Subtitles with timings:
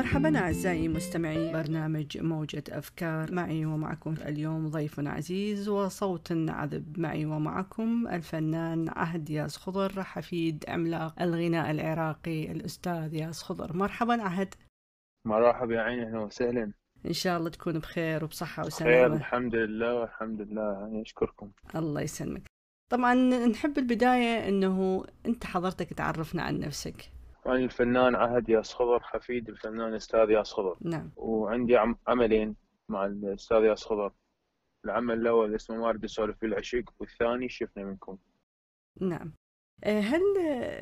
[0.00, 1.52] مرحبا أعزائي مستمعي.
[1.52, 3.32] برنامج موجة أفكار.
[3.32, 6.98] معي ومعكم اليوم ضيف عزيز وصوت عذب.
[6.98, 13.76] معي ومعكم الفنان عهد ياس خضر حفيد عملاق الغناء العراقي الأستاذ ياس خضر.
[13.76, 14.54] مرحبا عهد.
[15.26, 16.72] مرحبا يا عيني أهلا وسهلا.
[17.06, 20.80] إن شاء الله تكون بخير وبصحة خير وسلامة الحمد لله الحمد لله.
[20.80, 21.50] يعني أشكركم.
[21.74, 22.42] الله يسلمك.
[22.92, 23.14] طبعا
[23.46, 27.10] نحب البداية أنه أنت حضرتك تعرفنا عن نفسك.
[27.46, 30.76] أنا الفنان عهد ياس خضر حفيد الفنان الأستاذ ياس خضر.
[30.80, 31.10] نعم.
[31.16, 32.56] وعندي عم- عملين
[32.88, 34.12] مع الأستاذ ياس خضر.
[34.84, 38.18] العمل الأول اسمه مارد يسولف في العشق والثاني شفنا منكم.
[39.00, 39.32] نعم.
[39.84, 40.20] آه، هل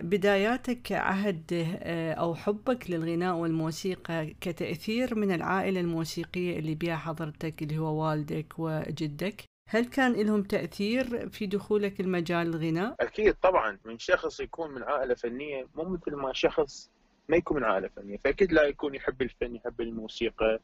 [0.02, 7.78] بداياتك عهد آه، أو حبك للغناء والموسيقى كتأثير من العائلة الموسيقية اللي بها حضرتك اللي
[7.78, 14.40] هو والدك وجدك؟ هل كان لهم تأثير في دخولك المجال الغناء؟ أكيد طبعا من شخص
[14.40, 16.90] يكون من عائلة فنية مو مثل ما شخص
[17.28, 20.60] ما يكون من عائلة فنية فأكيد لا يكون يحب الفن يحب الموسيقى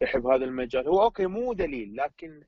[0.00, 0.88] يحب هذا المجال.
[0.88, 2.42] هو أوكي مو دليل لكن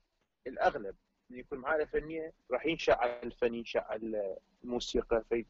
[0.47, 0.95] الأغلب
[1.29, 5.45] من يكون من عائلة فنية راح ينشأ على الفن ينشأ على الموسيقى في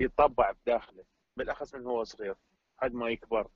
[0.00, 1.04] يطبع بداخله
[1.36, 2.34] بالأخص من هو صغير
[2.78, 3.48] لحد ما يكبر.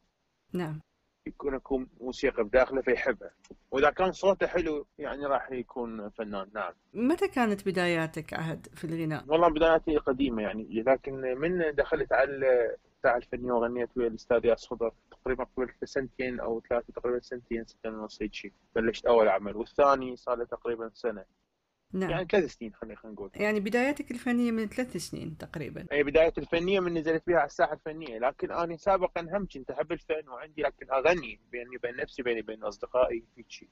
[0.52, 0.80] نعم.
[1.26, 3.30] يكون يكون موسيقى بداخله فيحبها
[3.70, 6.48] وإذا كان صوته حلو يعني راح يكون فنان.
[6.54, 6.72] نعم.
[6.94, 13.16] متى كانت بداياتك عهد في الغناء؟ والله بداياتي قديمة يعني لكن من دخلت على الساحه
[13.16, 18.22] الفنيه وغنيت ويا الأستاذ ياس خضر تقريبا قبل سنتين أو ثلاثة تقريبا سنتين سنتين ونص
[18.22, 21.24] هيك شيء بلشت أول عمل والثاني صار له تقريبا سنة.
[21.92, 22.10] نعم.
[22.10, 23.30] يعني ثلاث سنين خلينا خلينا نقول.
[23.34, 25.86] يعني بداياتك الفنية من ثلاث سنين تقريبا.
[25.92, 28.18] هي بداية الفنية من نزلت بها على الساحة الفنية.
[28.18, 32.64] لكن أنا سابقا هم كنت أحب الفن وعندي لكن أغني بيني وبين نفسي بيني وبين
[32.64, 33.68] أصدقائي هيك شيء.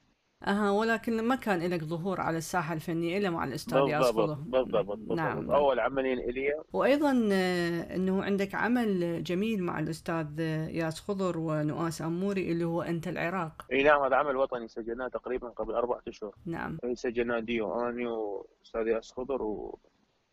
[0.47, 4.33] أها ولكن ما كان لك ظهور على الساحة الفنية إلا مع الأستاذ ياس بالضبط خضر
[4.33, 6.63] بالضبط بالضبط نعم أول عملين إلي.
[6.73, 10.39] وأيضا آه، أنه عندك عمل جميل مع الأستاذ
[10.69, 13.65] ياس خضر ونؤاس أموري اللي هو أنت العراق.
[13.71, 16.35] إي نعم هذا عمل وطني سجلناه تقريبا قبل أربعة أشهر.
[16.45, 16.77] نعم.
[16.93, 19.77] سجلناه ديو آني وأستاذ ياس خضر وفنان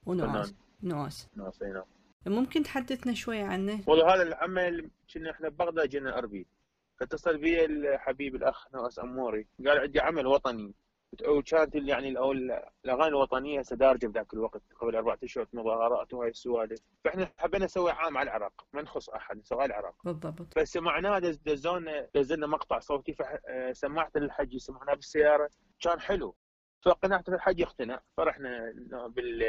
[0.06, 1.28] ونؤاس نؤاس.
[1.36, 1.84] ناس إي نعم.
[2.26, 6.46] ممكن تحدثنا شوي عنه؟ والله هذا العمل كنا إحنا ببغداد جينا اربيل
[7.00, 9.46] فاتصل بي الحبيب الأخ نواس أموري.
[9.66, 10.74] قال عندي عمل وطني.
[11.28, 16.80] وكانت يعني الأغاني الوطنية هسه دارجه بذاك الوقت قبل اربعة اشهر مظاهرات وهاي السوالف.
[17.04, 19.94] فإحنا حبينا نسوي عام على العراق ما نخص أحد نسوي على العراق.
[20.04, 20.58] بالضبط.
[20.58, 25.50] فسمعناه دز- دزونا نزلنا مقطع صوتي فسمعت للحج سمعناه بالسيارة.
[25.80, 26.34] كان حلو.
[26.84, 28.72] فقنعت الحج يقتنع فرحنا
[29.08, 29.44] بال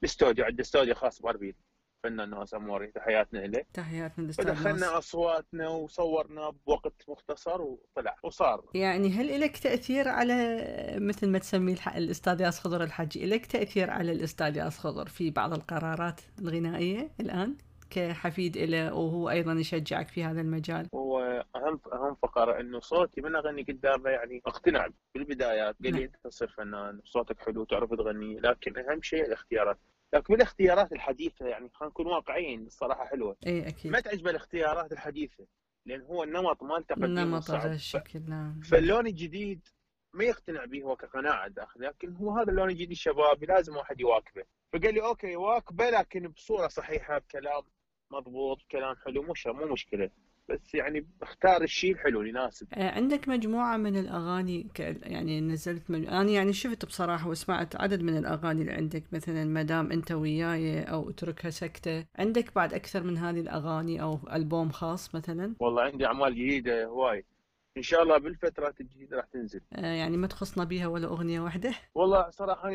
[0.00, 1.54] بالاستوديو عند استوديو خاص بأربيل.
[2.02, 8.64] فنان نواس أموري تحياتنا له تحياتنا للأستاذ نؤاس فدخلنا أصواتنا وصورنا بوقت مختصر وطلع وصار.
[8.74, 10.58] يعني هل لك تأثير على
[11.00, 15.30] مثل ما تسمي الح- الأستاذ ياس خضر الحجي لك تأثير على الأستاذ ياس خضر في
[15.30, 17.56] بعض القرارات الغنائية الآن
[17.90, 23.62] كحفيد له وهو أيضا يشجعك في هذا المجال؟ واهم أهم فقرة إنه صوتي من أغني
[23.62, 25.94] قدامه يعني أقتنع بالبدايات قال.
[25.94, 29.78] لي انت تصير فنان صوتك حلو تعرف تغني لكن أهم شيء الاختيارات.
[30.12, 33.36] لكن بالاختيارات الحديثة يعني خلينا نكون واقعيين الصراحة حلوة.
[33.46, 33.92] إي أكيد.
[33.92, 35.46] ما تعجبه الاختيارات الحديثة؟
[35.86, 38.60] لأن هو النمط مال تقديم نمط صعب هذا الشكل نعم.
[38.60, 39.68] فاللون الجديد
[40.14, 44.44] ما يقتنع به هو كقناعة داخل لكن هو هذا اللون الجديد الشبابي لازم واحد يواكبه.
[44.72, 47.62] فقال لي okay واكبه لكن بصورة صحيحة بكلام
[48.10, 50.10] مضبوط كلام حلو مش مو مشكلة.
[50.48, 52.66] بس يعني اختار الشيء الحلو اللي يناسب.
[52.74, 54.80] آه، عندك مجموعة من الأغاني ك...
[55.02, 56.06] يعني نزلت مج...
[56.06, 61.10] أنا يعني شفت بصراحة وسمعت عدد من الأغاني اللي عندك مثلا مدام أنت وياي أو
[61.10, 62.06] اتركها سكتة.
[62.18, 67.24] عندك بعد أكثر من هذه الأغاني أو ألبوم خاص مثلا؟ والله عندي أعمال جديدة هواي.
[67.76, 69.60] إن شاء الله بالفترات الجديدة راح تنزل.
[69.72, 72.70] آه، يعني ما تخصنا بيها ولا أغنية واحدة؟ والله صراحة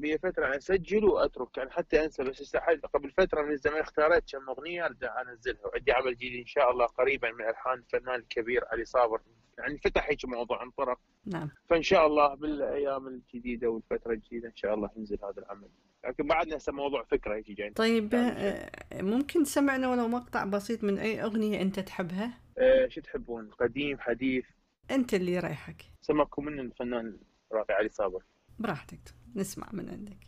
[0.00, 3.80] أنا بي فترة يعني اسجل وأترك يعني حتى أنسى بس استحيت قبل فترة من الزمان
[3.80, 8.14] اختاريت كم أغنية أرجع أنزلها وعندي عمل جديد إن شاء الله قريبا من الحان الفنان
[8.14, 9.20] الكبير علي صابر.
[9.58, 10.98] يعني فتح هيك موضوع عن طرق.
[11.26, 11.50] نعم.
[11.70, 15.68] فإن شاء الله بالأيام الجديدة والفترة الجديدة إن شاء الله ينزل هذا العمل.
[16.06, 20.98] لكن بعدنا هسه موضوع فكرة هيك جاي طيب آه، ممكن تسمعنا ولو مقطع بسيط من
[20.98, 24.44] أي أغنية أنت تحبها؟ أه شو تحبون؟ قديم حديث؟
[24.90, 27.16] أنت اللي يريحك سمعكم من الفنان
[27.52, 28.22] رافع علي صابر.
[28.58, 29.00] براحتك.
[29.36, 30.18] نسمع من عندك.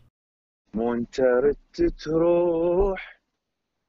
[0.74, 3.20] مو انت ردت تروح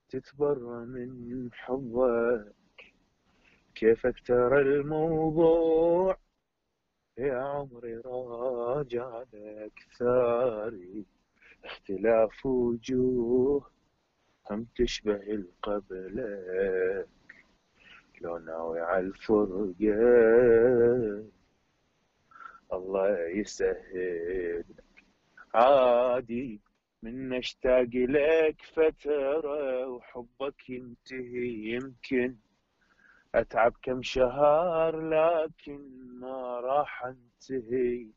[0.09, 2.55] تتبرى من حبك
[3.75, 6.17] كيفك ترى الموضوع؟
[7.17, 11.05] يا عمري راجع لك ثاري.
[11.63, 13.71] اختلاف وجوه
[14.51, 17.07] هم تشبه القبلك.
[18.21, 19.73] لو ناوي على الفرقة
[22.73, 24.63] الله يسهل.
[25.53, 26.61] عادي
[27.03, 32.35] من اشتاق لك فترة وحبك ينتهي يمكن.
[33.35, 35.79] أتعب كم شهر لكن
[36.19, 38.07] ما راح أنتهي.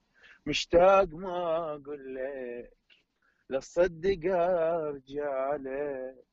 [0.47, 2.77] مشتاق ما أقول لك
[3.49, 6.25] لا تصدق أرجع لك.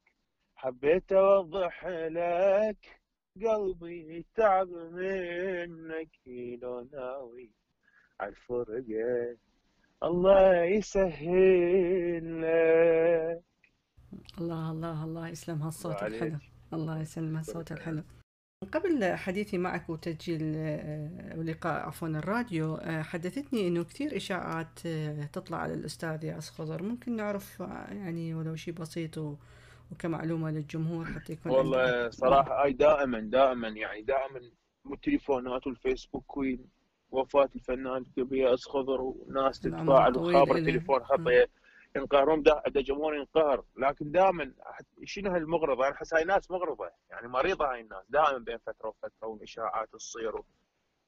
[0.55, 3.01] حبيت أوضح لك
[3.45, 6.09] قلبي تعب منك
[6.61, 7.51] لو ناوي.
[8.19, 9.37] عالفرقة
[10.03, 13.43] الله يسهل لك
[14.39, 16.03] الله الله الله يسلم هالصوت.
[16.03, 16.37] الحلو.
[16.73, 18.03] الله يسلم هالصوت الحلو.
[18.71, 25.57] قبل حديثي معك وتسجيل آه، ولقاء عفوا الراديو آه، حدثتني إنه كثير إشاعات آه، تطلع
[25.57, 26.83] على الأستاذ ياس خضر.
[26.83, 27.59] ممكن نعرف
[27.89, 29.17] يعني ولو شيء بسيط
[29.91, 34.41] وكمعلومة للجمهور حتى يكون والله صراحة هاي دائما دائما يعني دائما
[34.93, 36.78] التليفونات والفيسبوك وين
[37.11, 40.55] وفاة الفنان كبير خضر وناس تتفاعل وخابر.
[40.55, 41.49] التليفون خطية
[41.95, 44.53] ينقهرون جمهور ينقهر لكن دائما
[45.03, 46.91] شنو هالمغرضة أنا أحس هاي ناس مغرضة.
[47.09, 48.05] يعني مريضة هاي الناس.
[48.09, 50.41] دائما بين فترة وفترة والإشاعات تصير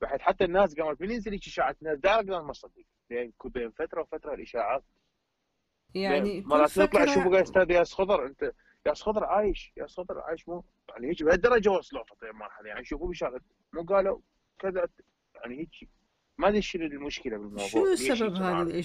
[0.02, 2.84] بحيث حتى الناس قامت من ينزل هيك إشاعات الناس دائما ما تصدق.
[3.10, 4.84] بين بين فترة وفترة الإشاعات.
[5.96, 8.52] يعني مرات نطلع فتره شوفوا يا أستاذ ياس خضر انت
[8.86, 9.74] ياس خضر عايش.
[9.78, 12.68] ياس خضر عايش مو يعني هيك بهالدرجة وصلوا خطير مرحلة.
[12.68, 13.42] يعني شوفوا بشغله
[13.74, 14.20] مو قالوا
[14.60, 14.88] كذا
[15.44, 15.90] يعني هيك
[16.38, 17.68] ما ادري شنو المشكلة بالموضوع.
[17.68, 18.82] شنو سبب هذه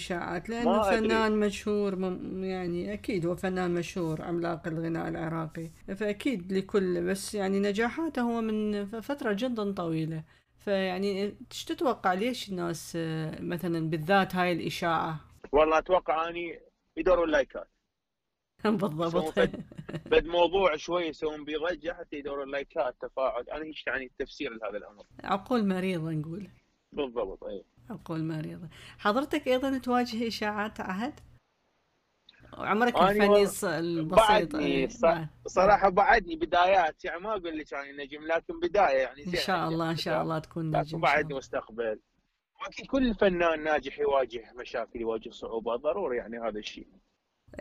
[0.64, 1.08] ما أدري.
[1.08, 5.70] فنان مشهور مم- يعني أكيد هو فنان مشهور عملاق الغناء العراقي.
[5.96, 10.24] فأكيد لكل بس يعني نجاحاته هو من ف- فترة جدا طويلة.
[10.58, 11.22] فيعني
[11.52, 15.20] إيش تتوقع؟ ليش الناس آه، مثلا بالذات هاي الإشاعة؟
[15.52, 16.60] والله أتوقع أني
[16.96, 17.68] يدوروا اللايكات.
[18.66, 19.38] بالضبط
[20.06, 24.76] بس موضوع شوي يسوون بيه ضجه حتى يدوروا اللايكات تفاعل أنا هيك يعني التفسير لهذا
[24.76, 26.48] الأمر عقول مريضة نقول
[26.92, 28.68] بالضبط اي عقول مريضة
[28.98, 31.20] حضرتك أيضا تواجه إشاعات عهد؟
[32.54, 33.42] عمرك الفني
[33.78, 35.26] البسيط بعدني إيه، ص- بعد.
[35.46, 39.90] صراحة بعدني بدايات يعني ما أقول لك يعني نجم لكن بداية يعني إن شاء الله
[39.90, 40.22] إن شاء بداية.
[40.22, 41.34] الله تكون نجم بعدني.
[41.34, 42.00] مستقبل
[42.62, 46.86] واكيد كل فنان ناجح يواجه مشاكل يواجه صعوبات ضروري يعني هذا الشيء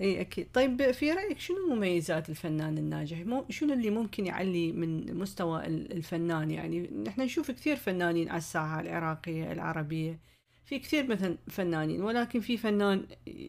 [0.01, 0.51] إي أكيد.
[0.53, 3.17] طيب في رأيك شنو مميزات الفنان الناجح؟
[3.49, 8.81] شنو اللي ممكن يعلي من مستوى ال- الفنان؟ يعني نحن نشوف كثير فنانين على الساحة
[8.81, 10.19] العراقية العربية.
[10.65, 13.07] في كثير مثلا فنانين ولكن في فنان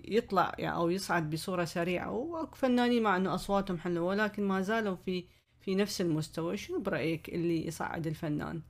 [0.09, 4.97] يطلع يعني أو يصعد بصورة سريعة وأكو فنانين مع إنه أصواتهم حلوة ولكن ما زالوا
[4.97, 5.25] في
[5.61, 6.57] في نفس المستوى.
[6.57, 8.63] شنو برأيك اللي يصعد الفنان؟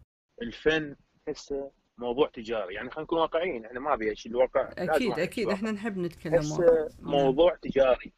[0.43, 0.97] الفن
[1.29, 5.49] هسه موضوع تجاري يعني خلينا نكون واقعيين إحنا ما أبي شيء الواقع أكيد أكيد.
[5.51, 6.89] إحنا نحب نتكلم هسه واقع.
[7.01, 8.13] موضوع تجاري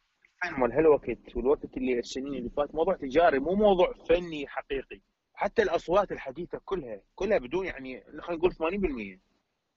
[0.57, 5.01] مال هالوقت والوقت اللي السنين اللي فات موضوع تجاري مو موضوع فني حقيقي
[5.33, 9.19] حتى الأصوات الحديثة كلها كلها بدون يعني خلينا نقول 80%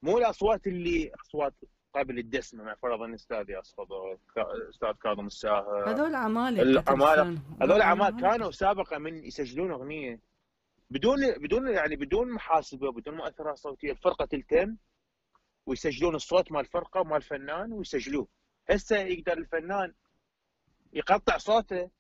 [0.03, 1.55] مو الأصوات اللي أصوات
[1.95, 7.39] قبل الدسمه مع فرضا أستاذ ياس خضر كا- أستاذ كاظم الساهر هذول عمالقه.
[7.63, 8.21] هذول عمالقة.
[8.21, 10.21] كانوا سابقا من يسجلون أغنية
[10.93, 14.77] بدون بدون يعني بدون محاسبة بدون مؤثرات صوتية الفرقة تلتم
[15.67, 18.29] ويسجلون الصوت مال الفرقه ومال الفنان ويسجلوه.
[18.71, 19.95] هسه يقدر الفنان
[20.93, 21.91] يقطع صوته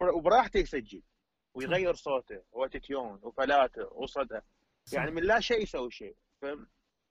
[0.00, 1.02] وبراحته يسجل
[1.54, 4.40] ويغير صوته وتتيون وفلاته وصدى.
[4.92, 6.16] يعني من لا شيء يسوي شيء.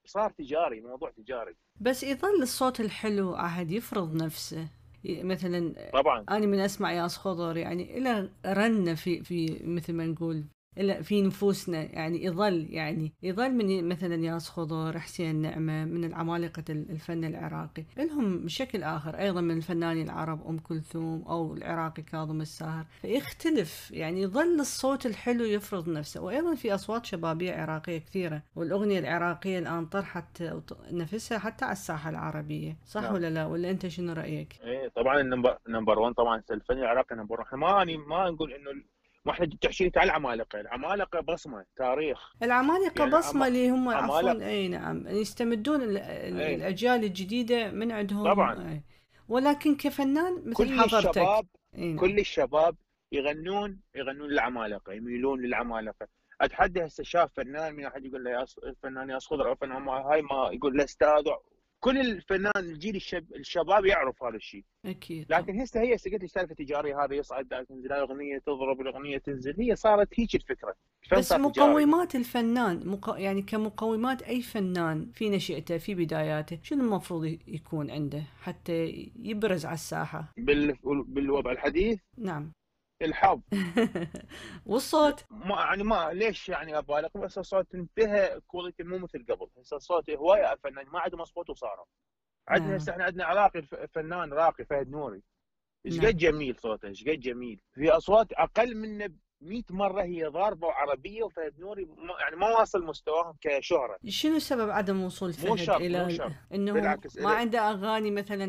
[0.03, 1.55] فصار تجاري موضوع تجاري.
[1.81, 4.69] بس يظل الصوت الحلو عهد يفرض نفسه.
[5.05, 6.25] مثلا طبعا.
[6.29, 10.44] أنا من أسمع ياس خضر يعني إلى رنة في في مثل ما نقول
[11.01, 17.23] في نفوسنا يعني يظل يعني يظل من مثلا ياس خضر حسين نعمة من العمالقة الفن
[17.25, 17.85] العراقي.
[17.97, 22.85] لهم بشكل آخر أيضا من الفنانين العرب أم كلثوم أو العراقي كاظم الساهر.
[23.01, 26.21] فيختلف يعني يظل الصوت الحلو يفرض نفسه.
[26.21, 28.41] وأيضا في أصوات شبابية عراقية كثيرة.
[28.55, 30.43] والأغنية العراقية الآن طرحت
[30.91, 32.77] نفسها حتى على الساحة العربية.
[32.85, 33.13] صح نعم.
[33.13, 37.15] ولا لا؟ ولا أنت شنو رأيك؟ إيه طبعا ال number number 1 طبعا الفن العراقي
[37.16, 38.71] number 1 إحنا ما أني ما نقول إنه
[39.27, 43.89] ال- ما إحنا تحكي على العمالقة، العمالقة بصمة تاريخ العمالقة يعني بصمة عم- اللي هم.
[43.89, 46.55] عفوا إي نعم يستمدون ال- أي.
[46.55, 48.69] الأجيال الجديدة من عندهم طبعاً.
[48.71, 48.83] أي.
[49.29, 51.97] ولكن كفنان مثل كل حضرتك الشباب نعم.
[51.99, 52.75] كل الشباب
[53.11, 56.07] يغنون يغنون للعمالقة يميلون للعمالقة
[56.41, 60.49] أتحدى هسه شاف فنان من أحد يقول له يا الفنان يا أو فنان هاي ما
[60.53, 61.23] يقول له أستاذ
[61.79, 64.63] كل الفنان الجيل الشب الشباب يعرف هذا الشيء.
[64.85, 65.25] أكيد.
[65.29, 69.55] لكن هسه هي قلت لك سالفة تجاريه هذا يصعد تنزل الاغنيه تضرب الأغنية تنزل.
[69.61, 70.75] هي صارت هيك الفكرة.
[71.11, 71.69] بس صار تجاري.
[71.69, 73.15] مقومات الفنان مق...
[73.17, 79.73] يعني كمقومات أي فنان في نشأته في بداياته شنو المفروض يكون عنده حتى يبرز على
[79.73, 80.77] الساحة؟ بال...
[80.83, 82.51] بالوضع الحديث؟ نعم.
[83.01, 83.42] الحظ.
[84.66, 85.25] والصوت.
[85.31, 89.49] ما يعني ما ليش يعني ابالغ بس الصوت انتهى كواليتي مو مثل قبل.
[89.57, 91.85] هسه الصوت هواية فنان ما عندهم اصوات وصاروا.
[92.47, 92.75] عندنا نعم.
[92.77, 93.61] هسه إحنا عندنا عراقي
[93.94, 95.21] فنان راقي فهد نوري.
[95.85, 96.06] إيش نعم.
[96.07, 97.59] قد جميل صوته إيش قد جميل.
[97.73, 99.09] في أصوات أقل منه
[99.41, 101.87] 100 مرة هي ضاربة وعربية وفهد نوري
[102.21, 103.97] يعني ما واصل مستواهم كشهرة.
[104.07, 106.31] شنو سبب عدم وصول مو فهد شرط إلى مو شرط.
[106.53, 108.45] إنه بالعكس ما عنده أغاني مثلا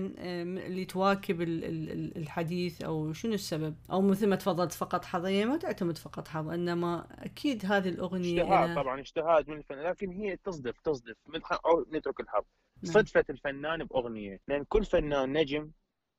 [0.66, 5.44] اللي تواكب ال- ال- ال- الحديث أو شنو السبب؟ أو مثل ما تفضلت فقط حظيه
[5.44, 10.10] ما تعتمد فقط حظ إنما أكيد هذه الأغنية اجتهاد إلى- طبعا اجتهاد من الفنان لكن
[10.10, 11.14] هي تصدف تصدف.
[11.66, 12.42] أو نترك الحظ.
[12.82, 12.92] نعم.
[12.94, 14.40] صدفة الفنان بأغنية.
[14.48, 15.70] لأن كل فنان نجم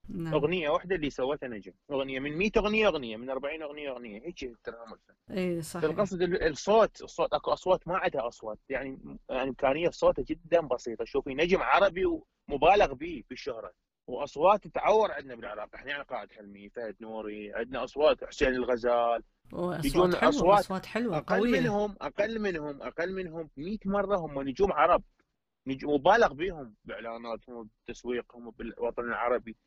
[0.09, 0.33] نعم.
[0.33, 1.71] أغنية واحدة اللي سوتها نجم.
[1.91, 4.21] أغنية من 100 أغنية أغنية من 40 أغنية أغنية.
[4.21, 4.97] هيك الفن
[5.31, 5.89] اي صحيح.
[5.89, 8.59] القصد ال- الصوت الصوت أكو أصوات ما عندها أصوات.
[8.69, 11.05] يعني يعني إمكانية صوتها جدا بسيطة.
[11.05, 13.71] شوفي نجم عربي ومبالغ به بالشهره
[14.07, 15.75] وأصوات تعور عندنا بالعراق.
[15.75, 19.23] إحنا يعني قائد حلمي فهد نوري عندنا أصوات حسين الغزال.
[19.53, 21.59] يجون حلوة أصوات أصوات حلوة أقل قوية.
[21.59, 25.03] منهم أقل منهم أقل منهم 100 مرة هم نجوم عرب.
[25.65, 27.55] مبالغ بهم بإعلاناتهم
[27.87, 29.57] وبتسويقهم وبالوطن العربي.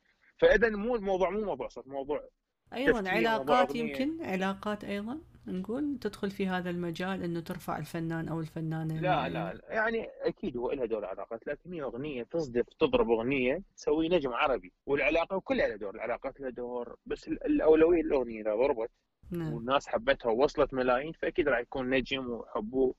[0.43, 2.29] فإذا مو الموضوع مو موضوع صوت موضوع
[2.73, 3.75] أيضا علاقات.
[3.77, 9.29] يمكن علاقات أيضا نقول تدخل في هذا المجال إنه ترفع الفنان أو الفنانة لا.
[9.29, 9.61] لا.
[9.69, 14.73] يعني أكيد هو لها دور علاقات لكن هي أغنية تصدف تضرب أغنية تسوي نجم عربي
[14.87, 18.91] والعلاقة كلها لها دور العلاقات لها دور بس ال- الأولوية الأغنية إذا ضربت
[19.31, 22.95] نعم والناس حبتها ووصلت ملايين فأكيد راح يكون نجم وحبوه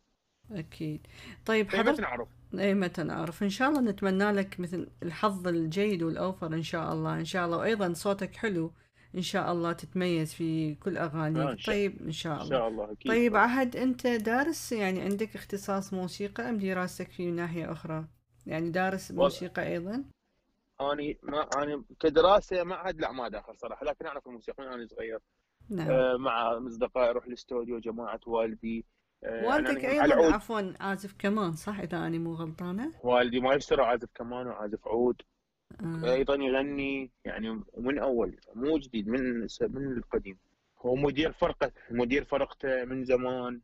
[0.52, 1.08] أكيد.
[1.46, 2.28] طيب فما حضرتك نعرف؟
[2.60, 7.20] اي متى نعرف؟ إن شاء الله نتمنى لك مثل الحظ الجيد والأوفر إن شاء الله
[7.20, 7.58] إن شاء الله.
[7.58, 8.72] وأيضا صوتك حلو
[9.16, 12.50] إن شاء الله تتميز في كل آه، اغانيك إن شاء- طيب إن شاء إن الله.
[12.50, 13.12] شاء الله أكيد.
[13.12, 18.06] طيب عهد أنت دارس؟ يعني عندك اختصاص موسيقى أم دراستك في ناحية أخرى؟
[18.46, 20.04] يعني دارس والله- موسيقى أيضا؟
[20.82, 25.20] أني ما أنا كدراسة معهد لا ما داخل صراحة لكن أعرف الموسيقى من أنا صغير.
[25.70, 25.92] نعم.
[25.92, 28.86] آه، مع أصدقائي أروح الأستوديو جماعة والدي
[29.26, 32.94] والدك يعني على أيضا العود عفوا عازف كمان صح؟ إذا اني مو غلطانة.
[33.04, 35.22] والدي مايسترو عازف كمان وعازف عود.
[35.82, 36.14] آه.
[36.14, 40.38] أيضا يغني يعني من أول مو جديد من من القديم.
[40.80, 43.62] هو مدير فرقة مدير فرقته من زمان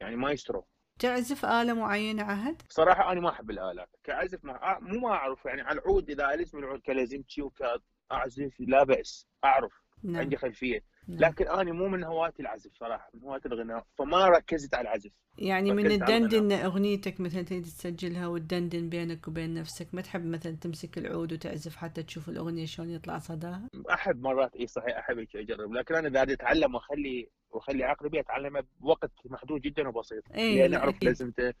[0.00, 0.64] يعني مايسترو
[0.98, 3.88] تعزف آلة معينة عهد؟ صراحة أنا ما أحب الآلات.
[4.04, 8.84] كعزف ما مو ما أعرف يعني على العود إذا ألزم العود كلازمة شي وكعزف لا
[8.84, 10.16] بأس أعرف نعم.
[10.16, 10.72] عندي خلفية.
[10.78, 10.91] نعم.
[11.08, 15.10] لكن أنا مو من هواة العزف صراحة من هواة الغناء فما ركزت على العزف.
[15.38, 20.98] يعني من الدندن أغنيتك مثلا تريد تسجلها وتدندن بينك وبين نفسك ما تحب مثلا تمسك
[20.98, 25.94] العود وتعزف حتى تشوف الأغنية شلون يطلع صداها؟ أحب مرات إي صحيح أحب أجرب لكن
[25.94, 30.22] أنا إذا أتعلم وأخلي وأخلي عقلي بيه أتعلمه بوقت محدود جدا وبسيط.
[30.34, 31.52] اي لأن لا أعرف لازمته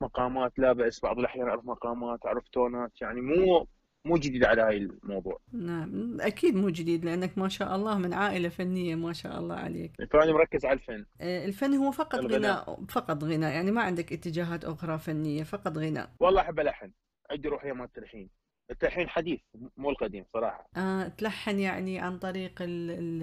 [0.00, 3.66] مقامات لا بأس بعض الأحيان أعرف مقامات أعرف تونات يعني مو
[4.04, 5.40] مو جديد على هاي الموضوع.
[5.52, 9.92] نعم أكيد مو جديد لأنك ما شاء الله من عائلة فنية ما شاء الله عليك.
[10.10, 11.06] فانا مركز على الفن.
[11.20, 12.38] آه، الفن هو فقط الغناء.
[12.38, 16.10] غناء فقط غناء يعني ما عندك اتجاهات أخرى فنية فقط غناء.
[16.20, 16.90] والله أحب الحن
[17.30, 18.30] عندي روحيه مال التلحين
[18.70, 19.40] التلحين حديث
[19.76, 20.68] مو القديم صراحة.
[20.76, 23.22] آه تلحن يعني عن طريق ال ال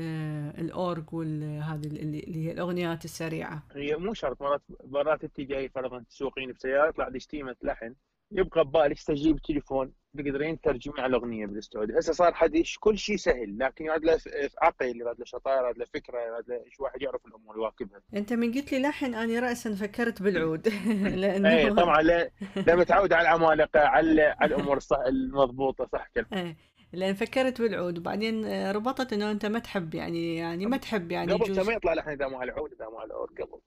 [0.66, 3.64] الأورج وهذه اللي هي الأغنيات السريعة.
[3.76, 7.96] هي مو شرط مرات مرات أنت جاي فرضا تسوقين بسيارة يطلع لك تيمه لحن.
[8.32, 13.60] يبقى ببالك تستجيب تليفون تقدرين تترجمي على الأغنية بالاستوديو هسه صار حديث كل شيء سهل
[13.60, 14.20] لكن يراد له
[14.62, 18.34] عقل يراد له شطارة يراد له فكرة يراد له شو واحد يعرف الأمور يواكبها أنت
[18.34, 20.68] من قلت لي لحن أنا رأسا فكرت بالعود.
[20.68, 22.32] اي لأنه طبعا لا
[22.68, 26.58] لا متعود على العمالقة على على الأمور الصح المضبوطة صح كلام إيه
[26.94, 27.98] لأن فكرت بالعود.
[27.98, 31.94] وبعدين آه، ربطت إنه أنت ما تحب يعني يعني ما تحب يعني قبل ما يطلع
[31.94, 33.60] لحن إذا مو على العود إذا مو على الأورج قبل.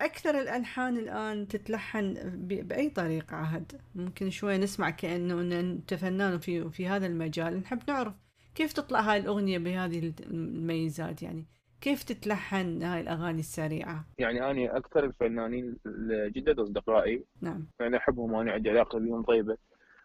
[0.00, 2.14] أكثر الألحان الآن تتلحن
[2.46, 7.60] بأي طريقة عهد؟ ممكن شوي نسمع كأنه إن أنت فنان في في هذا المجال.
[7.60, 8.14] نحب نعرف
[8.54, 11.46] كيف تطلع هاي الأغنية بهذه الميزات يعني؟
[11.80, 17.66] كيف تتلحن هاي الأغاني السريعة؟ يعني أنا أكثر الفنانين الجدد اصدقائي نعم.
[17.80, 19.56] أنا أحبهم وأنا عندي علاقة بهم طيبة.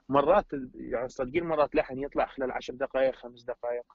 [0.10, 3.86] مرات يعني صدقين مرات لحن يطلع خلال عشر دقائق خمس دقائق.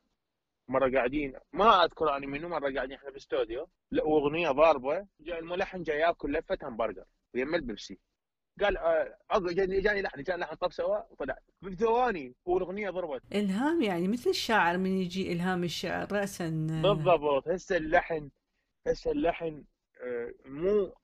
[0.69, 1.33] مرة قاعدين.
[1.53, 5.07] ما أذكر اني منو مرة قاعدين إحنا بالاستوديو لا وأغنية ضاربة.
[5.21, 7.05] جاء الملحن جاي ياكل لفة همبرجر.
[7.35, 7.99] ويا البيبسي
[8.61, 13.23] قال آه جاني جاني لحن جاني لحن طب سوا وطلع بثواني والاغنيه ضربت.
[13.33, 16.45] إلهام يعني مثل الشاعر من يجي إلهام الشعر رأسا.
[16.85, 17.49] آه، بالضبط.
[17.49, 18.31] هسه اللحن
[18.87, 19.65] هسه اللحن
[20.03, 20.95] آه، مو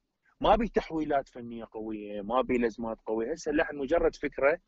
[0.41, 3.33] ما بي تحويلات فنية قوية ما بي لزمات قوية.
[3.33, 4.59] هسه اللحن مجرد فكرة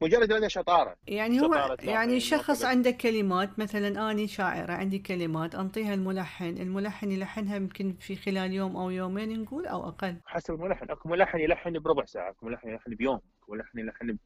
[0.00, 2.64] مجرد هذا شطاره يعني هو شطارة يعني شخص.
[2.64, 6.44] عنده كلمات مثلا أني شاعرة عندي كلمات أنطيها الملحن.
[6.44, 10.20] الملحن يلحنها يمكن في خلال يوم أو يومين نقول أو أقل.
[10.26, 10.90] حسب الملحن.
[10.90, 14.18] أكو ملحن يلحن بربع ساعة أكو ملحن يلحن بيوم أكو ملحن يلحن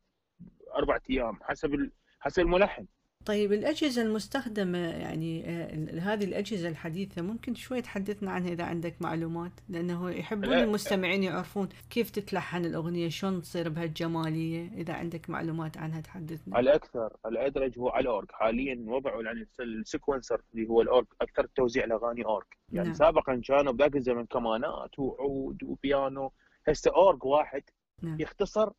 [0.66, 1.38] باربع أيام.
[1.42, 1.92] حسب ال...
[2.20, 2.86] حسب الملحن.
[3.26, 9.52] طيب الأجهزة المستخدمة يعني آه، هذه الأجهزة الحديثة ممكن شوي تحدثنا عنها إذا عندك معلومات؟
[9.68, 10.52] لأنه يحبون.
[10.52, 16.56] المستمعين يعرفون كيف تتلحن الأغنية شلون تصير بهالجمالية؟ إذا عندك معلومات عنها تحدثنا.
[16.56, 21.46] على أكثر الأورج هو على الاورج حاليا وضعوا يعني ال sequencer اللي هو الاورج أكثر
[21.46, 22.96] توزيع الاغاني اورج يعني نعم.
[22.96, 26.32] سابقا كانوا بذاك الزمن كمانات وعود وبيانو.
[26.68, 27.62] هسه اورج واحد
[28.02, 28.20] نعم.
[28.20, 28.70] يختصر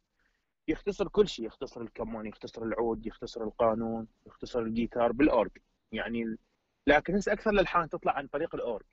[0.68, 5.52] يختصر كل شيء يختصر الكمان يختصر العود يختصر القانون يختصر الجيتار بالأورج.
[5.92, 6.38] يعني
[6.88, 8.86] لكن هسه أكثر الالحان تطلع عن طريق الأورج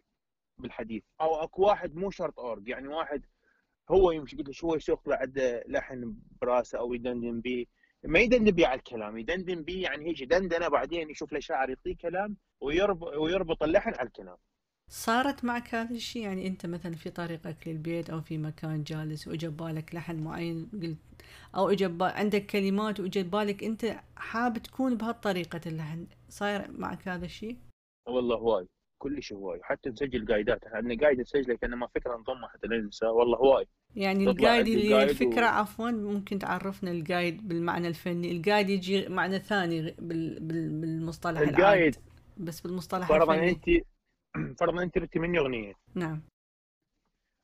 [0.59, 1.02] بالحديث.
[1.21, 3.25] أو أكو واحد مو شرط أورج يعني واحد
[3.90, 7.66] هو يمشي قلت له شو يسوق له عنده لحن براسه أو يدندن به
[8.04, 11.97] ما يدندن بيه على الكلام يدندن بيه يعني هيك دندنه بعدين يشوف له شاعر يعطيه
[11.97, 14.37] كلام ويربط اللحن على الكلام.
[14.95, 19.49] صارت معك هذا الشيء يعني أنت مثلا في طريقك للبيت أو في مكان جالس وإجا
[19.49, 20.99] ببالك لحن معين قلت
[21.55, 27.57] إجا ببال- عندك كلمات وإجا ببالك أنت حاب تكون بهالطريقة اللحن صاير معك هذا الشيء؟
[28.09, 28.67] والله هواي
[28.99, 33.07] كل شيء هواي حتى نسجل قايدات إحنا عندنا قايده نسجلها كانما فكرة نضمها حتى ننسى
[33.07, 33.67] والله هواي.
[33.97, 34.26] يعني
[34.59, 39.95] عندي اللي الفكرة و- عفوا ممكن تعرفنا الجايد بالمعنى الفني الجايد يجي معنى ثاني غ-
[39.99, 40.41] بال...
[40.41, 40.81] بال...
[40.81, 41.97] بالمصطلح القايد
[42.37, 43.50] بس بالمصطلح الفني.
[43.50, 43.85] انت
[44.61, 45.75] فرضا أنت مني أغنية.
[45.95, 46.23] نعم.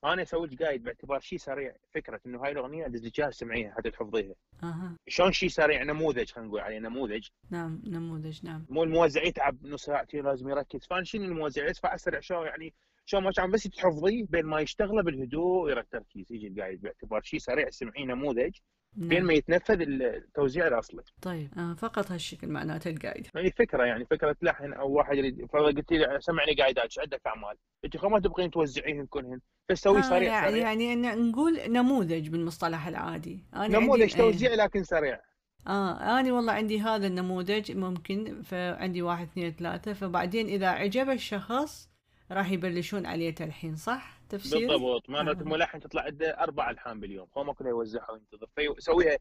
[0.04, 1.76] أنا أسوي لك قايد باعتبار شيء سريع.
[1.94, 4.34] فكرة إنه هاي الأغنية أدز لك إياها تسمعيها حتى تحفظيها.
[4.62, 4.96] أها.
[5.08, 7.28] شلون شيء سريع؟ نموذج خلينا نقول عليه نموذج.
[7.50, 8.66] نعم نموذج نعم.
[8.68, 10.86] مو الموزع يتعب نص ساعتين لازم يركز.
[10.86, 12.74] فأنا شنو الموزع؟ يدفع اسرع شلون يعني
[13.06, 17.38] شلون ما كان بس تحفظيه بين ما يشتغله بالهدوء ويرى التركيز يجي القايد باعتبار شيء
[17.38, 18.56] سريع تسمعيه نموذج.
[18.92, 19.26] بين نعم.
[19.26, 21.02] ما يتنفذ التوزيع الأصلي.
[21.22, 25.66] طيب آه فقط هالشكل معناته الجايد يعني فكرة يعني فكرة لحن أو واحد يريد فرضا
[25.66, 30.02] قلت لي سمعني قايدات إيش عندك أعمال؟ انت ما تبغين توزعيهن كلهن بس سوي آه
[30.02, 30.68] سريع يعني سريع.
[30.68, 33.44] يعني إن نقول نموذج بالمصطلح العادي.
[33.54, 35.20] أنا نموذج عندي توزيع لكن سريع.
[35.66, 41.88] آه أنا والله عندي هذا النموذج ممكن فعندي واحد اثنين ثلاثة فبعدين إذا عجب الشخص
[42.30, 45.40] راح يبلشون عليه تلحين صح؟ تفسيري؟ بالضبط مرات آه.
[45.40, 49.18] الملحن تطلع عنده أربع ألحان باليوم هو ما كله يوزعها وينتظر فيسويها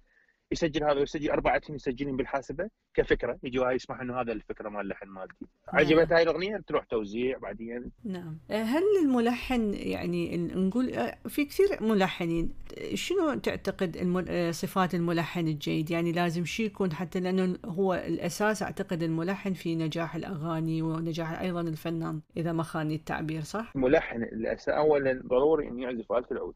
[0.51, 5.07] يسجل هذا ويسجل اربعتهم يسجلهم بالحاسبة كفكرة يجي واحد يسمح إنه هذا الفكرة مال اللحن
[5.07, 5.45] مالتي.
[5.67, 7.91] عجبت هاي الأغنية؟ تروح توزيع بعدين.
[8.03, 8.37] نعم.
[8.49, 12.53] هل الملحن يعني نقول آه، في كثير ملحنين.
[12.93, 13.97] شنو تعتقد
[14.29, 19.75] آه، صفات الملحن الجيد؟ يعني لازم شيء يكون حتى لأنه هو الأساس أعتقد الملحن في
[19.75, 25.81] نجاح الأغاني ونجاح أيضا الفنان إذا ما خاني التعبير صح؟ الملحن الأس- اولا ضروري إنه
[25.83, 26.55] يعزف آلة العود.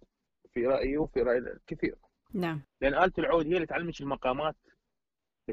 [0.53, 1.95] في رأيي وفي رأي الكثير.
[2.33, 2.61] نعم.
[2.81, 4.55] لأن آلة العود هي اللي تعلمك المقامات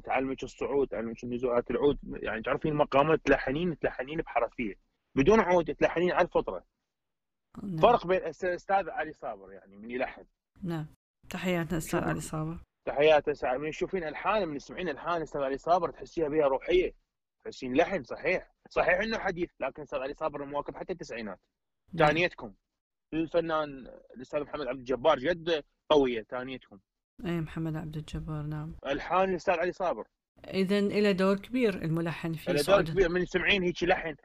[0.05, 1.99] تعلمك الصعود تعلمك النزول آلة العود.
[2.23, 4.75] يعني تعرفين المقامات تلحنين تلحنين بحرفية.
[5.17, 6.65] بدون عود تلحنين على الفطرة.
[7.63, 7.77] نعم.
[7.77, 10.25] فرق بين الاستاذ علي صابر يعني من يلحن.
[10.63, 10.87] نعم.
[11.31, 12.59] تحياتنا أستاذ علي صابر.
[12.89, 16.93] تحياته سع- من تشوفين ألحان من تسمعين ألحان الاستاذ علي صابر تحسيها بها روحية.
[17.45, 18.53] تحسين لحن صحيح.
[18.69, 21.41] صحيح إنه حديث لكن الاستاذ علي صابر مواكب حتى التسعينات.
[21.93, 22.09] نعم.
[22.09, 22.55] ثانيتكم
[23.15, 26.79] الفنان الاستاذ محمد عبد الجبار جد قوية ثانيتكم
[27.27, 28.75] أي محمد عبد الجبار نعم.
[28.87, 30.07] الحان الاستاذ علي صابر.
[30.45, 33.09] إذا إلى دور كبير الملحن في له دور كبير.
[33.09, 34.17] من سمعين هيك لحن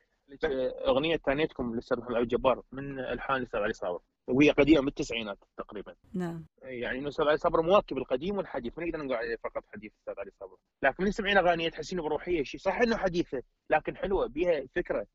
[0.87, 3.99] أغنية ثانيتكم للاستاذ محمد عبد الجبار من الحان الاستاذ علي صابر.
[4.27, 5.95] وهي قديمة بالتسعينات تقريبا.
[6.13, 6.45] نعم.
[6.61, 8.77] يعني الاستاذ علي صابر مواكب القديم والحديث.
[8.77, 10.55] ما نقدر نقول عليه فقط حديث الاستاذ علي صابر.
[10.83, 12.59] لكن من سمعين اغانيه تحسين بروحية شيء.
[12.59, 15.05] صح إنه حديثة لكن حلوة بيها فكرة.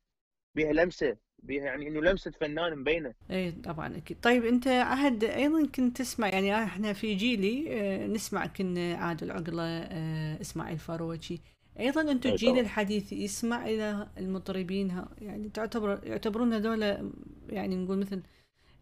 [0.55, 3.15] بيها لمسة بيها يعني إنه لمسة فنان مبينة.
[3.31, 4.17] اي طبعا أكيد.
[4.23, 9.63] طيب أنت عهد أيضا كنت تسمع يعني إحنا في جيلي آه، نسمع كنا عادل عقلة
[9.63, 11.41] آه، إسماعيل فاروتشي
[11.81, 12.61] أيضا أنتم أي الجيل طبعاً.
[12.61, 16.83] الحديث يسمع إلى المطربين ها- يعني تعتبر يعتبرون هذول
[17.49, 18.23] يعني نقول مثل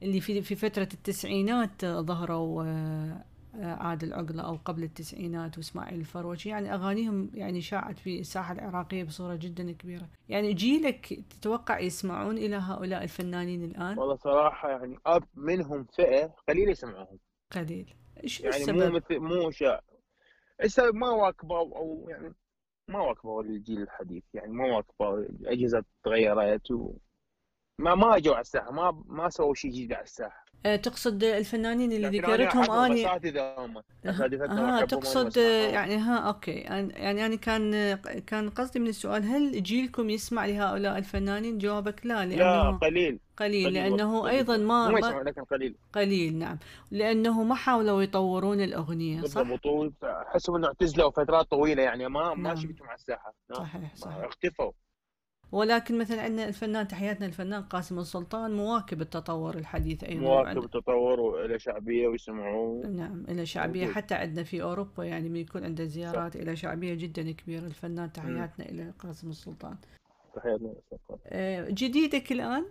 [0.03, 3.25] اللي في في فترة التسعينات ظهروا آه،
[3.59, 9.35] عادل عقله أو قبل التسعينات وإسماعيل الفروجي يعني أغانيهم يعني شاعت في الساحة العراقية بصورة
[9.35, 10.09] جدا كبيرة.
[10.29, 16.69] يعني جيلك تتوقع يسمعون إلى هؤلاء الفنانين الآن؟ والله صراحة يعني أب منهم فئة قليل
[16.69, 17.19] يسمعوهم
[17.53, 17.95] قليل.
[18.27, 19.81] شنو يعني مو السبب؟ مثل مو شا
[20.63, 22.35] السبب ما واكبوا أو يعني
[22.89, 24.25] ما واكبوا الجيل الحديث.
[24.35, 26.93] يعني ما واكبوا الاجهزه تغيرت و
[27.79, 30.45] ما ما أجوا على الساحة ما ما سووا شيء جديد على الساحة.
[30.45, 35.37] آه، تقصد الفنانين اللي ذكرتهم اني اساتذه هم اساتذتنا وأحبهم تقصد.
[35.37, 37.95] يعني ها أوكي يعني أنا كان
[38.27, 43.67] كان قصدي من السؤال هل جيلكم يسمع لهؤلاء الفنانين؟ جوابك لا لا لأنه قليل قليل
[43.67, 44.67] قليل لأنه والله، أيضا قليل.
[44.67, 46.59] ما ما- لكن قليل قليل نعم
[46.91, 52.43] لأنه ما حاولوا يطورون الأغنية صح؟ بالضبط أحسهم إنه اعتزلوا فترات طويلة يعني ما ما
[52.43, 52.57] نعم.
[52.57, 54.71] شفتهم على الساحة لا، صحيح ما- صحيح اختفوا
[55.53, 61.59] ولكن مثلا عندنا الفنان تحياتنا الفنان قاسم السلطان مواكب التطور الحديث أيضا مواكب التطور والى
[61.59, 63.95] شعبية ويسمعوه نعم إلى شعبية موجود.
[63.95, 66.37] حتى عندنا في أوروبا يعني من يكون عنده زيارات.
[66.37, 68.69] إلى شعبية جدا كبيرة الفنان تحياتنا.
[68.69, 69.77] إلى قاسم السلطان
[70.35, 70.75] تحياتنا
[71.71, 72.67] جديدك الآن؟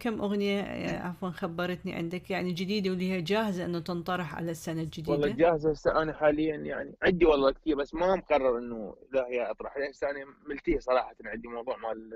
[0.00, 4.82] كم أغنية آه، عفوا خبرتني عندك؟ يعني جديدة واللي هي جاهزة إنه تنطرح على السنة
[4.82, 9.26] الجديدة؟ والله جاهزة هسه أنا حاليا يعني عندي والله كثير بس ما مقرر إنه لا
[9.26, 12.10] هي أطرح هسه أنا ملتيه صراحة عندي موضوع مال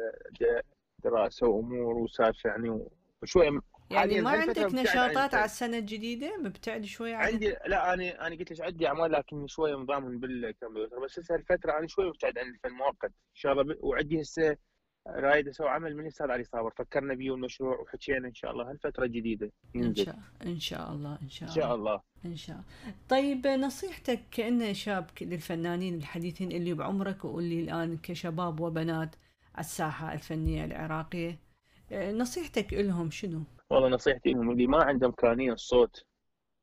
[1.04, 2.80] دراسة وأمور وسالفه يعني
[3.22, 8.36] وشوية يعني ما عندك نشاطات على السنة الجديدة؟ مبتعد شوي عن عندي لا أنا أنا
[8.36, 12.46] قلت لك عندي أعمال لكن شوية مضامن بالكمبيوتر بس هسه الفترة أنا شوية مبتعد عن
[12.48, 14.56] الفن مؤقت إن شاء الله وعندي هسه
[15.06, 16.70] رايد أسوي عمل من الاستاذ علي صابر.
[16.70, 18.70] فكرنا بيه المشروع وحكينا إن شاء الله.
[18.70, 19.88] هالفترة الجديدة ينزل.
[19.88, 22.00] ان شاء إن شاء الله إن شاء الله إن شاء الله.
[22.24, 22.94] إن شاء الله.
[23.08, 29.16] طيب نصيحتك كأنه شاب للفنانين الحديثين اللي بعمرك واللي الآن كشباب وبنات
[29.54, 31.38] على الساحة الفنية العراقية
[31.92, 36.04] نصيحتك لهم شنو؟ والله نصيحتي لهم اللي ما عنده امكانيه الصوت.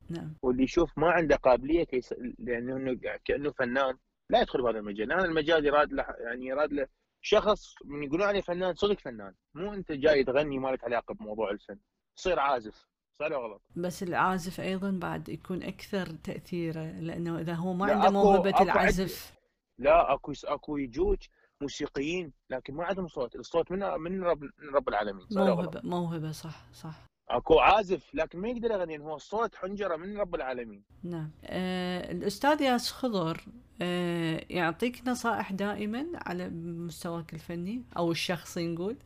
[0.10, 0.34] نعم.
[0.42, 2.14] واللي يشوف ما عنده قابلية كيس...
[2.40, 3.98] لأنه كأنه فنان
[4.30, 6.88] لا يدخل بهذا المجال، لأن المجال يراد له يعني يراد له
[7.26, 9.34] شخص من يقولون عليه فنان صدق فنان.
[9.56, 11.80] مو أنت جاي تغني ما لك علاقة بموضوع الفن.
[12.16, 12.88] تصير عازف.
[13.20, 18.62] صح غلط؟ بس العازف أيضا بعد يكون أكثر تاثيرا لأنه إذا هو ما عنده موهبة
[18.62, 19.34] العزف.
[19.78, 21.18] لا أكو أكو يجوج
[21.62, 25.28] موسيقيين لكن ما عندهم صوت، الصوت من من رب من رب العالمين.
[25.30, 27.13] صح موهبه موهبة صح صح.
[27.34, 30.84] اكو عازف لكن ما يقدر يغني هو الصوت حنجرة من رب العالمين.
[31.04, 31.32] نعم.
[31.44, 33.46] آه الأستاذ ياس خضر
[33.82, 38.98] آه يعطيك نصائح دائما على مستواك الفني أو الشخصي نقول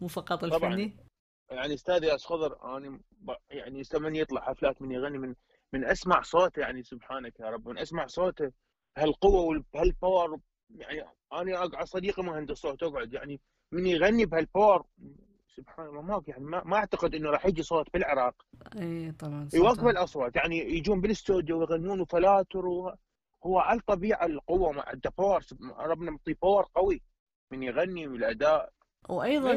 [0.00, 1.06] مو فقط الفني؟ طبعا
[1.50, 3.00] يعني أستاذ ياس خضر أنا
[3.50, 5.34] يعني من يطلع حفلات من يغني من
[5.72, 8.52] من أسمع صوته يعني سبحانك يا رب من أسمع صوته
[8.98, 10.38] هالقوة وهال power
[10.70, 13.40] يعني أنا اقعد صديقي مهندس صوت أقعد يعني
[13.72, 14.86] من يغني بهال power
[15.56, 18.34] سبحان الله ما يعني ما, ما أعتقد إنه راح يجي صوت بالعراق.
[18.80, 22.94] اي طبعا يوقف الأصوات يعني يجون بالاستوديو ويغنون وفلاتر و...
[23.46, 25.44] هو على الطبيعة القوة مع power
[25.78, 27.02] ربنا معطيه power قوي
[27.52, 28.72] من يغني والأداء.
[29.08, 29.52] وأيضا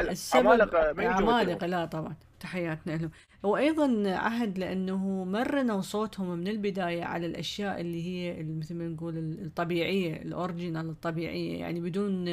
[0.00, 3.10] السبب عمالقة لا طبعا تحياتنا لهم
[3.42, 10.22] وأيضا عهد لأنه مرنوا صوتهم من البداية على الأشياء اللي هي مثل ما نقول الطبيعية
[10.22, 12.28] الأوريجينال الطبيعية يعني بدون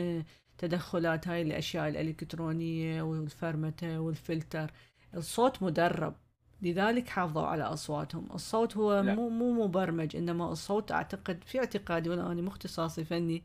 [0.59, 4.71] تدخلات هاي الأشياء الإلكترونية والفرمتة والفلتر
[5.15, 6.15] الصوت مدرب
[6.61, 9.15] لذلك حافظوا على أصواتهم الصوت هو لا.
[9.15, 13.43] مو مو مبرمج إنما الصوت أعتقد في اعتقادي وأنا أنا مختصاصي فني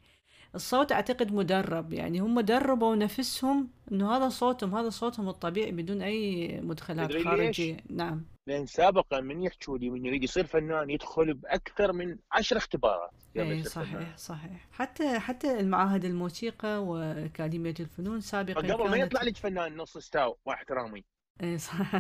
[0.55, 6.61] الصوت أعتقد مدرب يعني هم دربوا نفسهم إنه هذا صوتهم هذا صوتهم الطبيعي بدون أي
[6.61, 7.77] مدخلات خارجية.
[7.91, 8.27] نعم.
[8.47, 13.11] لأن سابقا من يحكوا لي من يريد يصير فنان يدخل بأكثر من عشر اختبارات.
[13.37, 14.69] اي صحيح صحيح.
[14.73, 18.81] حتى حتى المعاهد الموسيقى وأكاديمية الفنون سابقا قبل كانت...
[18.91, 21.05] ما يطلع لك فنان نص ستاو مع احترامي
[21.43, 21.97] اي صح.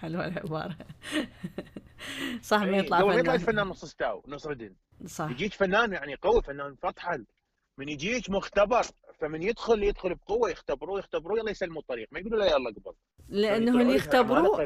[0.00, 0.76] حلوة العبارة.
[2.42, 3.66] صح ما يطلع فنان قبل ما يطلع فنان.
[3.66, 4.74] نص ستاو نص ردن
[5.06, 5.30] صح.
[5.30, 7.24] يجيك فنان يعني قوي فنان فطحل
[7.78, 8.82] من يجيك مختبر
[9.18, 12.08] فمن يدخل يدخل بقوة يختبروه يختبروه يلا يسلموا الطريق.
[12.10, 12.94] ما يقولوا له يلا قبل.
[13.28, 14.64] لأنه اللي يختبروه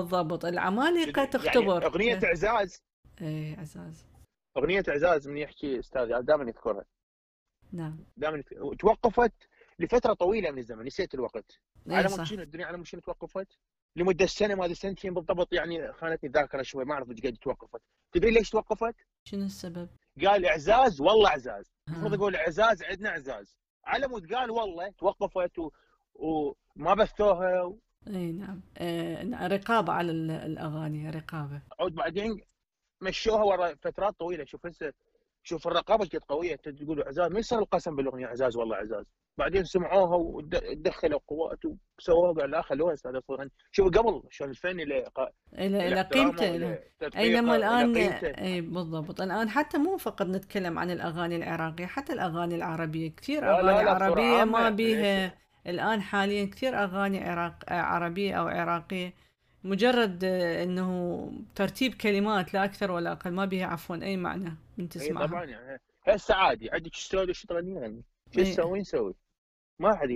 [0.00, 0.44] بالضبط.
[0.44, 2.26] العمالقه تختبر يعني أغنية إيه.
[2.26, 2.82] إعزاز؟
[3.20, 4.06] إيه إعزاز.
[4.56, 6.84] أغنية إعزاز من يحكي أستاذ دائما يذكرها.
[7.72, 8.04] نعم.
[8.16, 8.42] دائما
[8.78, 9.32] توقفت
[9.78, 11.60] لفترة طويلة من الزمن نسيت الوقت.
[11.88, 13.48] إيه على مود شنو؟ الدنيا على مود شنو توقفت؟
[13.96, 17.80] لمدة سنة ما أدري سنتين بالضبط يعني خانتني الذاكرة شوي ما أعرف إيش قد توقفت.
[18.12, 19.88] تدري ليش توقفت؟ شنو السبب؟
[20.26, 21.72] قال اعزاز والله اعزاز.
[21.88, 23.56] المفروض يقول اعزاز عندنا اعزاز.
[23.84, 25.70] على مود قال والله توقفت و...
[26.14, 27.78] وما بثوها و...
[28.06, 28.62] إي نعم.
[28.78, 30.12] آه رقابة على
[30.46, 31.62] الأغاني رقابة.
[31.80, 32.40] عود بعدين
[33.00, 34.44] مشوها ورا فترات طويلة.
[34.44, 34.92] شوف هسه
[35.42, 36.56] شوف الرقابة كانت قوية.
[36.56, 39.04] تقول اعزاز ما يصير القسم بالأغنية؟ اعزاز والله اعزاز.
[39.40, 41.58] بعدين سمعوها ودخلوا قوات
[41.98, 45.04] وسووها قال لا خلوها أستاذ أصلا شوف قبل شلون الفن إلى
[45.58, 46.78] إلى قيمته
[47.16, 49.20] أينما الان إي بالضبط.
[49.20, 53.10] الآن حتى مو فقط نتكلم عن الأغاني العراقية حتى الأغاني العربية.
[53.10, 55.34] كثير أغاني لا عربية ما بيها
[55.66, 59.14] الآن حاليا كثير أغاني عراق عربية أو عراقية.
[59.64, 65.26] مجرد إنه ترتيب كلمات لا أكثر ولا أقل ما بها عفوا أي معنى من تسمعها؟
[65.26, 68.02] طبعا يعني هسه عادي عندك استوديو شو تغني يعني؟
[68.34, 69.14] شو تسوي؟ نسوي
[69.80, 70.08] ما حد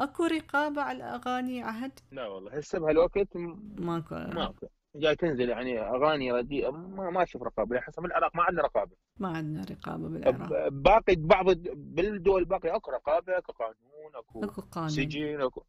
[0.00, 2.58] أكو رقابة على الاغاني عهد؟ لا والله.
[2.58, 4.14] هسه بهالوقت ماكو.
[4.14, 7.74] ماكو جاي تنزل يعني أغاني رديئة ما ما أشوف رقابة.
[7.74, 8.96] يعني حسب العراق ما عندنا رقابة.
[9.16, 10.68] ما عندنا رقابة بالعراق.
[10.68, 14.88] باقي بعض بالدول الباقيه أكو رقابة أكو قانون أكو, أكو قانون.
[14.88, 15.64] سجن أكو.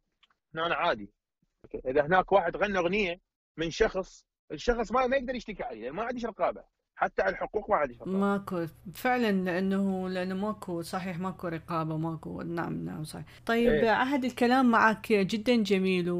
[0.54, 1.10] هنا عادي.
[1.86, 3.20] إذا هناك واحد غنى أغنية
[3.56, 6.64] من شخص الشخص ما ما يقدر يشتكي عليه ما عنديش رقابة.
[7.02, 12.84] حتى على الحقوق ما عاد ماكو فعلا لأنه لأنه ماكو صحيح ماكو رقابة ماكو نعم
[12.84, 13.24] نعم صحيح.
[13.46, 13.90] طيب إيه.
[13.90, 16.18] عهد الكلام معك جدا جميل و...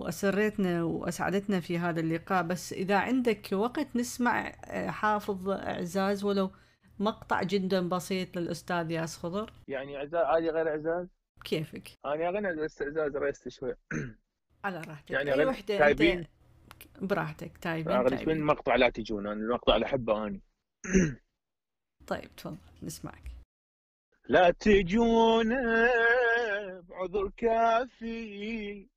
[0.00, 6.50] واسرتنا وأسعدتنا في هذا اللقاء بس إذا عندك وقت نسمع آه، حافظ إعزاز ولو
[6.98, 9.52] مقطع جدا بسيط للأستاذ ياس خضر.
[9.68, 11.06] يعني إعزاز عادي غير إعزاز؟
[11.44, 13.74] كيفك؟ أنا اغني بس إعزاز ريست شوي
[14.64, 15.10] على راحتك.
[15.10, 16.26] يعني أي وحدة انت
[17.02, 20.40] براحتك تايبين اغني من مقطع لا تجون أنا المقطع اللي أحبه اني
[22.06, 23.30] طيب تفضل نسمعك.
[24.28, 25.48] لا تجون
[26.80, 28.88] بعذر كافي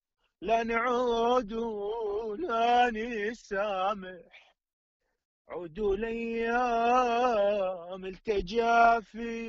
[0.42, 4.56] لا نعود ولا نسامح.
[5.50, 7.26] عودوا الأيام
[8.06, 9.44] التجافي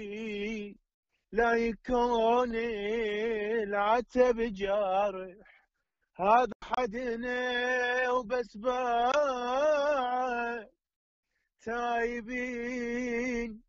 [1.32, 2.56] لا يكون
[3.64, 5.53] العتب جارح.
[6.16, 9.10] هذا حدنا وبس باع
[11.62, 13.62] تايبين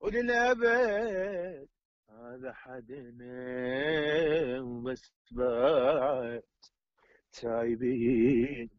[0.00, 1.68] وللأبد.
[2.08, 6.42] هذا حدنا وبس بعد.
[7.32, 8.70] تايبين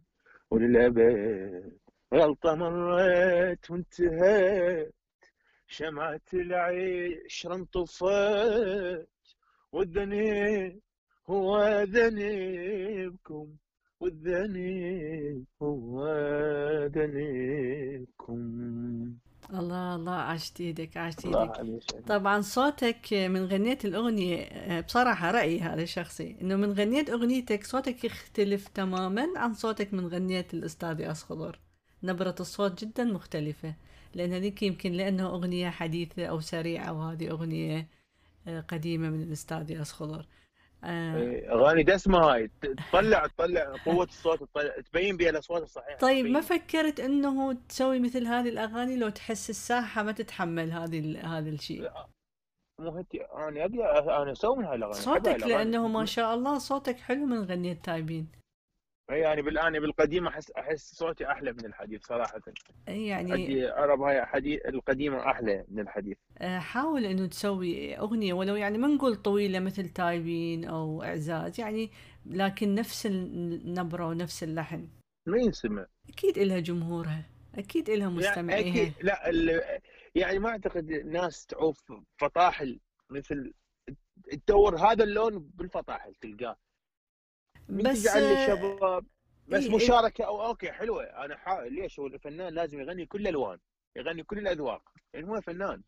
[0.51, 1.77] وللأبد.
[2.13, 4.93] غلطة مرت وانتهت.
[5.67, 9.07] شمعة العشرة انطفت
[9.71, 10.81] والذنب
[11.29, 13.47] هو ذنبكم
[13.99, 16.07] والذنب هو
[16.95, 18.39] ذنبكم.
[19.53, 26.37] الله الله عاشت إيدك الله إيدك طبعا صوتك من غنيت الأغنية بصراحة رأيي هذا الشخصي
[26.41, 31.59] إنه من غنيت أغنيتك صوتك يختلف تماما عن صوتك من غنيت الأستاذ ياس خضر
[32.03, 33.75] نبرة الصوت جدا مختلفة
[34.13, 37.87] لأن هذيك يمكن لأنه أغنية حديثة أو سريعة وهذه أغنية
[38.47, 40.48] آه، قديمة من الأستاذ ياس خضر آه،
[40.83, 42.49] أغاني دسمة هاي.
[42.91, 45.97] تطلع تطلع قوة الصوت تطلع تبين بها الأصوات الصحيحة.
[45.97, 46.59] طيب ما تبين.
[46.59, 52.07] فكرت إنه تسوي مثل هذه الأغاني لو تحس الساحة ما تتحمل هذه هذا الشيء؟ لا،
[52.79, 54.97] مو هتي أنا ابي أنا أسوي من هاي الأغاني.
[54.97, 55.47] صوتك.
[55.47, 58.27] لأنه ما شاء الله صوتك حلو من غنيت تايبين.
[58.31, 58.39] اي
[59.09, 62.41] يعني بالآن بالقديم أحس أحس صوتي أحلى من الحديث صراحة.
[62.87, 66.17] يعني عندي عرب هاي حديث القديمة أحلى من الحديث.
[66.37, 71.91] آه، حاول إنه تسوي أغنية ولو يعني ما نقول طويلة مثل تايبين أو إعزاز يعني
[72.25, 74.87] لكن نفس النبرة ونفس اللحن.
[75.25, 75.85] ما ينسمع.
[76.09, 77.25] أكيد إلها جمهورها.
[77.55, 78.91] أكيد إلها يعني مستمعيها.
[79.01, 79.79] لا ال-
[80.15, 81.83] يعني ما أعتقد ناس تعوف
[82.21, 83.53] فطاحل مثل
[84.45, 86.55] تدور هذا اللون بالفطاحل تلقاه.
[87.69, 89.05] بس تجعل للشباب
[89.47, 89.75] بس إيه، إيه.
[89.75, 91.03] مشاركة أو أوكي حلوة.
[91.03, 91.61] أنا حا...
[91.61, 93.57] ليش؟ هو الفنان لازم يغني كل الألوان
[93.95, 94.81] يغني كل الأذواق.
[95.13, 95.81] يعني هو فنان.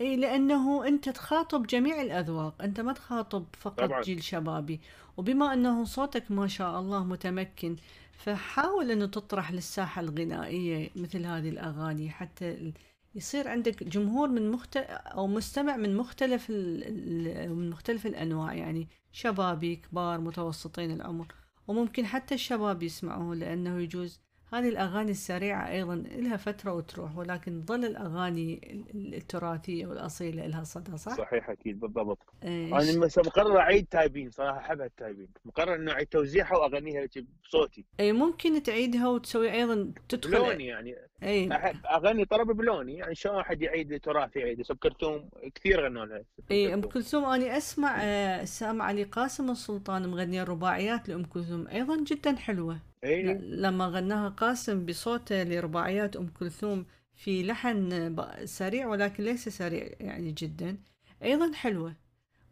[0.00, 2.62] اي لأنه أنت تخاطب جميع الأذواق.
[2.62, 4.02] أنت ما تخاطب فقط طبعاً.
[4.02, 4.80] جيل شبابي.
[5.16, 7.76] وبما أنه صوتك ما شاء الله متمكن
[8.12, 12.72] فحاول أنه تطرح للساحة الغنائية مثل هذه الأغاني حتى
[13.14, 14.76] يصير عندك جمهور من مخت...
[14.76, 18.54] أو مستمع من مختلف من مختلف الأنواع.
[18.54, 21.26] يعني شبابي كبار متوسطين العمر
[21.68, 24.20] وممكن حتى الشباب يسمعوه لأنه يجوز
[24.58, 28.60] هذه الأغاني السريعة أيضا إلها فترة وتروح ولكن تظل الأغاني
[28.94, 32.18] ال- التراثية والأصيلة إلها صدى صح؟ صحيح أكيد بالضبط.
[32.44, 35.28] أنا مثلا مقرر أعيد تايبين صراحة احبها التايبين.
[35.44, 37.84] مقرر إنه أعيد توزيعها وأغنيها هيك بصوتي.
[38.00, 40.96] أي ممكن تعيدها وتسوي أيضا تدخل بلوني يعني.
[41.22, 41.52] أي.
[41.52, 44.62] أحب أغني طرب بلوني يعني شلون واحد يعيد تراثي يعيد.
[44.70, 47.24] ام كلثوم كثير غنوا لها أي أم كلثوم.
[47.24, 52.78] أنا أسمع آه، سامع علي قاسم السلطان مغنية الرباعيات لأم كلثوم أيضا جدا حلوة.
[53.06, 60.32] ل- لما غناها قاسم بصوته لرباعيات أم كلثوم في لحن سريع ولكن ليس سريع يعني
[60.32, 60.76] جدا
[61.22, 61.94] أيضا حلوة.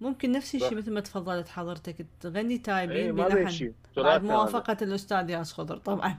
[0.00, 0.74] ممكن نفس الشيء.
[0.74, 3.74] مثل ما تفضلت حضرتك تغني اي تايبين بين بلحن.
[3.96, 4.18] بعد هذا.
[4.18, 6.18] موافقة الأستاذ ياس خضر طبعا.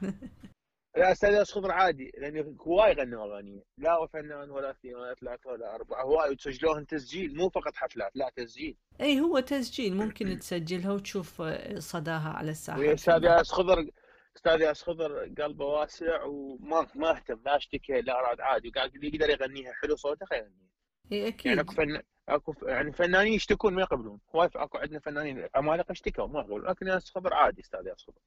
[0.96, 3.62] لا أستاذ ياس خضر عادي لأن هواي غنوا أغاني.
[3.78, 6.02] لا فنان ولا اثنين ولا ثلاثة ولا أربعة.
[6.02, 8.76] هواي وتسجلوهن تسجيل مو فقط حفلات لا تسجيل.
[9.00, 9.96] اي هو تسجيل.
[9.96, 11.42] ممكن تسجلها وتشوف
[11.78, 12.78] صداها على الساحة.
[12.78, 13.24] ويا أستاذ.
[13.24, 13.90] ياس خضر
[14.36, 19.30] أستاذ ياس خضر قلبه واسع وما ما أهتم لا اشتكى لا راد عادي اللي يقدر
[19.30, 20.66] يغنيها حلو صوته خليه يغنيها
[21.12, 24.98] اي يعني أكيد أكو فن أكو ف- يعني فنانين يشتكون ما يقبلون هواي أكو عندنا
[24.98, 28.18] فنانين عمالقه اشتكوا ما يقبلون لكن ياس خضر عادي أستاذ ياس خضر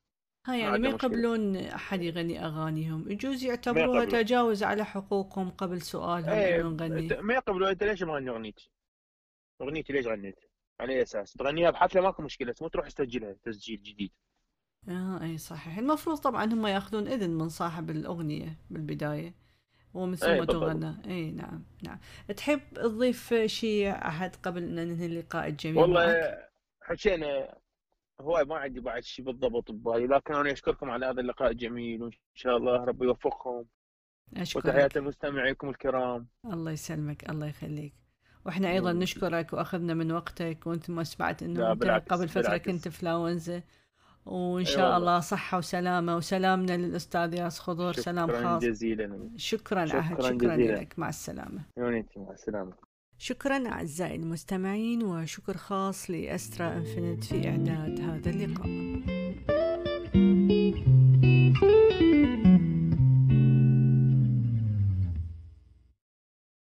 [0.45, 0.89] ها يعني ما.
[0.89, 4.06] يقبلون أحد يغني أغانيهم يجوز يعتبروها.
[4.06, 8.72] تجاوز على حقوقهم قبل سؤالهم إيه نغني ما يقبلون أنت ليش مغني أغنيتي؟
[9.62, 10.39] أغنيتي ليش غنيت؟
[10.80, 14.12] على اي أساس؟ تغنيها بحفلة ماكو مشكلة مو تروح تسجلها تسجيل جديد
[14.88, 19.34] آه أي صحيح المفروض طبعا هم يأخذون إذن من صاحب الأغنية بالبداية
[19.94, 20.52] ومن ثم بالضبط.
[20.52, 22.00] تغنى اي نعم نعم
[22.38, 26.50] تحب تضيف شيء أحد قبل أن ننهي اللقاء الجميل والله معك؟
[26.82, 27.56] حكينا
[28.22, 32.12] هواي ما عندي بعد شيء بالضبط ببالي لكن أنا أشكركم على هذا اللقاء الجميل وإن
[32.34, 33.63] شاء الله ربي يوفقكم
[34.38, 37.94] أشكرك وتحياتي لمستمعيكم الكرام الله يسلمك الله يخليك
[38.46, 38.94] وإحنا أيضا.
[38.94, 42.65] نشكرك وأخذنا من وقتك وأنت ما سمعت إنه لا، أنت بالعكس، قبل فترة بالعكس.
[42.65, 43.63] كنت في لاونزا
[44.30, 44.98] وإن شاء والله.
[44.98, 48.63] الله صحة وسلامة وسلامنا للأستاذ ياس خضر سلام شكرا خاص.
[48.63, 49.30] جزيلا.
[49.38, 49.89] شكرا عهد
[50.22, 50.76] شكراً شكرا جزيلاً.
[50.80, 51.62] لك مع السلامة.
[51.78, 52.74] يونيتي مع السلامة.
[53.18, 59.18] شكرا أعزائي المستمعين وشكر خاص لإسترا انفنت في إعداد هذا اللقاء.